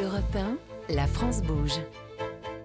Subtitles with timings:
[0.00, 0.36] Europe
[0.88, 1.74] 1, la France bouge.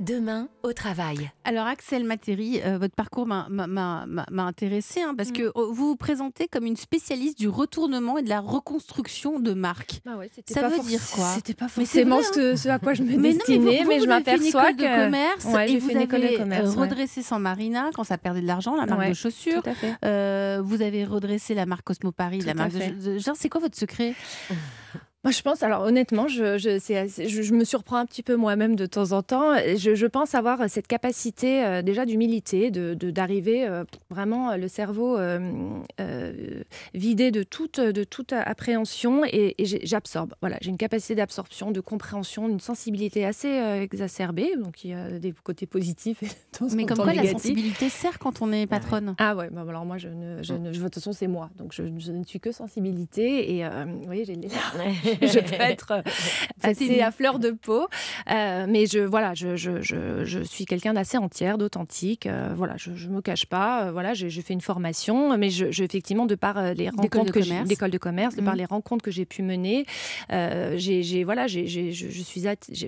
[0.00, 1.30] Demain, au travail.
[1.44, 5.32] Alors Axel Matéry, euh, votre parcours m'a- m'a- m'a m'a intéressé hein, parce Mm.
[5.34, 9.52] que oh, vous vous présentez comme une spécialiste du retournement et de la reconstruction de
[9.52, 10.00] marques.
[10.04, 11.26] Bah ouais, Ça pas veut forc- dire quoi?
[11.36, 12.24] C'était pas Mais c'est forcément vrai,
[12.56, 14.72] ce, ce à quoi je me Mais non, mais destinais, vous- mais, vous, je m'aperçois
[14.72, 16.80] que de commerce Ouais, et j'ai vous fait une école de avez commerce, euh, ouais.
[16.88, 19.62] redressé San Marina quand ça perdait de l'argent, la marque de chaussures.
[20.04, 23.60] Euh, vous avez redressé la marque Cosmo Paris, Tout la marque de- genre, c'est quoi
[23.60, 24.14] votre secret?
[25.24, 28.24] Moi, je pense, alors honnêtement, je, je, c'est assez- je, je me surprends un petit
[28.24, 29.54] peu moi-même de temps en temps.
[29.76, 34.56] Je, je pense avoir cette capacité euh, déjà d'humilité, de, de- d'arriver euh, vraiment euh,
[34.56, 35.38] le cerveau euh,
[36.00, 40.34] euh, vidé de toute, de toute appréhension et, j'absorbe.
[40.40, 44.94] Voilà, j'ai une capacité d'absorption, de compréhension, une sensibilité assez euh, exacerbée, donc il y
[44.94, 46.26] a des côtés positifs et
[46.60, 49.14] de Mais comme quoi la sensibilité sert quand on est patronne.
[49.18, 51.48] Ah ouais, bah alors moi, je ne, je ne- je- de toute façon, c'est moi.
[51.58, 53.54] Donc, je, je ne suis que sensibilité.
[53.56, 54.92] Et euh, vous voyez, j'ai les larmes.
[55.22, 56.02] je peux être euh,
[56.62, 57.86] assez à fleur de peau.
[58.30, 62.26] Euh, mais je, voilà, je, je, je, je suis quelqu'un d'assez entière, d'authentique.
[62.26, 63.84] Euh, voilà, je ne me cache pas.
[63.86, 65.36] Euh, voilà, j'ai fait une formation.
[65.36, 67.68] Mais je, effectivement, de par les D'école rencontres de commerce.
[67.68, 68.58] d'école de commerce, de par Mhm.
[68.58, 69.86] les rencontres que j'ai pu mener,
[70.76, 72.42] j'ai, voilà, j'ai, j'ai- je, je suis...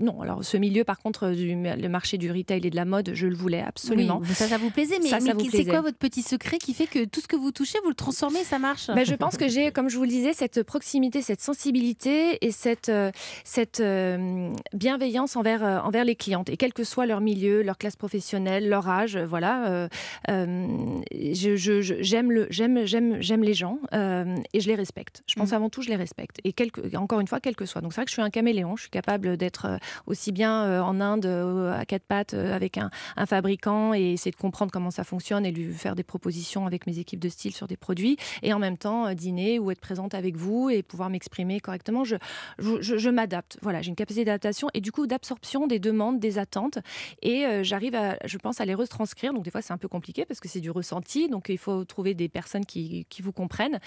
[0.00, 3.12] non, alors ce milieu, par contre, du, le marché du retail et de la mode,
[3.14, 4.20] je le voulais absolument.
[4.22, 6.74] Oui, ça, ça vous plaisait, mais, Ça, mais vous c'est quoi votre petit secret qui
[6.74, 8.88] fait que tout ce que vous touchez, vous le transformez, ça marche?
[8.88, 12.09] Ben, je pense que j'ai, comme je vous le disais, cette proximité, cette sensibilité
[12.40, 13.10] et cette, euh,
[13.44, 16.48] cette euh, bienveillance envers, euh, envers les clientes.
[16.50, 19.88] Et quel que soit leur milieu, leur classe professionnelle, leur âge, voilà,
[20.28, 25.22] je, je- je- j'aime, le, j'aime, j'aime, j'aime les gens et je les respecte.
[25.26, 25.56] Je pense Mhm.
[25.56, 26.38] avant tout, je les respecte.
[26.44, 26.54] Et
[26.96, 27.80] encore une fois, quel que soit.
[27.80, 28.76] Donc c'est vrai que je suis un caméléon.
[28.76, 33.94] Je suis capable d'être aussi bien en Inde à quatre pattes avec un, un fabricant
[33.94, 37.20] et essayer de comprendre comment ça fonctionne et lui faire des propositions avec mes équipes
[37.20, 40.70] de style sur des produits et en même temps dîner ou être présente avec vous
[40.70, 41.99] et pouvoir m'exprimer correctement.
[42.04, 42.16] Je,
[42.58, 43.58] je, je- je m'adapte.
[43.62, 46.78] Voilà, j'ai une capacité d'adaptation et du coup d'absorption des demandes, des attentes
[47.22, 49.32] et euh, j'arrive à, je pense, à les retranscrire.
[49.32, 51.84] Donc des fois c'est un peu compliqué parce que c'est du ressenti, donc il faut
[51.84, 53.78] trouver des personnes qui, qui vous comprennent.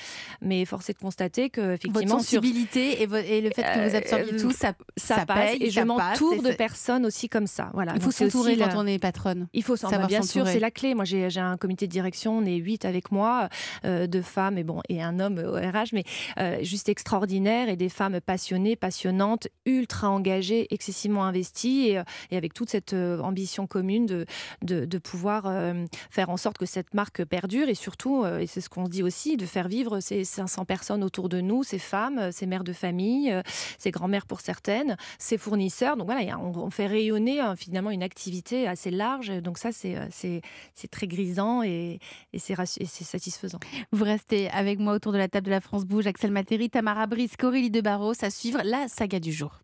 [0.41, 3.95] Mais force est de constater que Votre effectivement sur sensibilité et, le fait que vous
[3.95, 7.69] absorbiez Euh, tout, ça, ça, passe passe et je m'entoure de personnes aussi comme ça.
[7.73, 7.93] Voilà.
[7.95, 9.47] Il faut s'entourer quand la- on est patronne.
[9.53, 10.53] il faut s'en Savoir bien sûr, s'entourer.
[10.53, 10.93] c'est la clé.
[10.95, 13.49] Moi, j'ai un comité de direction, on est huit avec moi,
[13.85, 16.03] euh, deux femmes et bon et un homme au RH, mais
[16.39, 22.37] euh, juste extraordinaire et des femmes passionnées, passionnantes, ultra engagées, excessivement investies et, euh, et
[22.37, 24.25] avec toute cette euh, ambition commune de,
[24.61, 28.69] de, pouvoir euh, faire en sorte que cette marque perdure et surtout, et c'est ce
[28.69, 32.31] qu'on se dit aussi, de faire vivre ces 500 personnes autour de nous, ces femmes,
[32.31, 33.33] ces mères de famille,
[33.77, 35.97] ces grands-mères pour certaines, ces fournisseurs.
[35.97, 39.29] Donc voilà, on, fait rayonner euh, finalement une activité assez large.
[39.41, 41.99] Donc ça, c'est très grisant et,
[42.33, 43.59] et c'est satisfaisant.
[43.91, 47.07] Vous restez avec moi autour de la table de la France Bouge, Axel Matéry, Tamara
[47.07, 47.81] Brice, Corélie de
[48.23, 49.59] À suivre la saga du jour.